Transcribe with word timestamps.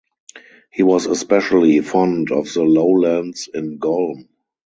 He 0.73 0.81
was 0.81 1.05
especially 1.05 1.79
fond 1.81 2.31
of 2.31 2.51
the 2.51 2.63
lowlands 2.63 3.47
in 3.53 3.77
Golm. 3.77 4.29